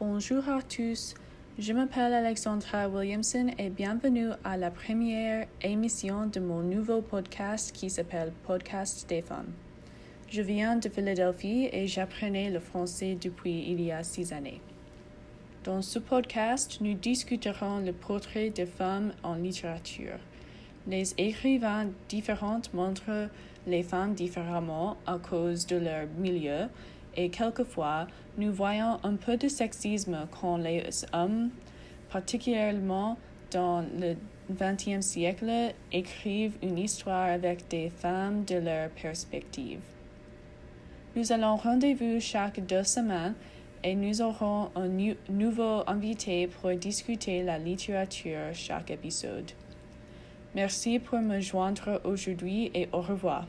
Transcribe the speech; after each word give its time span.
Bonjour 0.00 0.48
à 0.48 0.60
tous, 0.60 1.14
je 1.56 1.72
m'appelle 1.72 2.12
Alexandra 2.12 2.88
Williamson 2.88 3.52
et 3.58 3.70
bienvenue 3.70 4.30
à 4.42 4.56
la 4.56 4.72
première 4.72 5.46
émission 5.62 6.26
de 6.26 6.40
mon 6.40 6.62
nouveau 6.62 7.00
podcast 7.00 7.70
qui 7.70 7.88
s'appelle 7.88 8.32
Podcast 8.44 9.08
des 9.08 9.22
femmes. 9.22 9.52
Je 10.28 10.42
viens 10.42 10.74
de 10.74 10.88
Philadelphie 10.88 11.68
et 11.72 11.86
j'apprenais 11.86 12.50
le 12.50 12.58
français 12.58 13.16
depuis 13.20 13.70
il 13.70 13.80
y 13.80 13.92
a 13.92 14.02
six 14.02 14.32
années. 14.32 14.60
Dans 15.62 15.80
ce 15.80 16.00
podcast, 16.00 16.78
nous 16.80 16.94
discuterons 16.94 17.78
le 17.78 17.92
portrait 17.92 18.50
des 18.50 18.66
femmes 18.66 19.12
en 19.22 19.36
littérature. 19.36 20.18
Les 20.88 21.14
écrivains 21.18 21.86
différents 22.08 22.62
montrent 22.72 23.28
les 23.68 23.84
femmes 23.84 24.14
différemment 24.14 24.96
à 25.06 25.18
cause 25.18 25.68
de 25.68 25.76
leur 25.76 26.08
milieu 26.18 26.68
et 27.16 27.30
quelquefois 27.30 28.06
nous 28.36 28.52
voyons 28.52 28.98
un 29.02 29.14
peu 29.14 29.36
de 29.36 29.48
sexisme 29.48 30.26
quand 30.40 30.56
les 30.56 30.82
hommes, 31.12 31.50
particulièrement 32.10 33.16
dans 33.50 33.84
le 33.98 34.16
XXe 34.52 35.04
siècle, 35.04 35.72
écrivent 35.92 36.56
une 36.62 36.78
histoire 36.78 37.28
avec 37.28 37.68
des 37.68 37.90
femmes 37.90 38.44
de 38.44 38.56
leur 38.56 38.90
perspective. 38.90 39.80
Nous 41.16 41.32
allons 41.32 41.56
rendez-vous 41.56 42.18
chaque 42.20 42.64
deux 42.66 42.82
semaines 42.82 43.34
et 43.84 43.94
nous 43.94 44.20
aurons 44.20 44.70
un 44.74 44.88
nouveau 45.28 45.82
invité 45.86 46.48
pour 46.48 46.70
discuter 46.74 47.42
la 47.42 47.58
littérature 47.58 48.52
chaque 48.52 48.90
épisode. 48.90 49.52
Merci 50.54 50.98
pour 50.98 51.20
me 51.20 51.40
joindre 51.40 52.00
aujourd'hui 52.04 52.70
et 52.74 52.88
au 52.92 53.00
revoir. 53.00 53.46